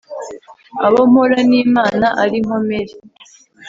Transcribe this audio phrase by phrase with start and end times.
[0.85, 2.93] Abo mpora nimana ari nkomeri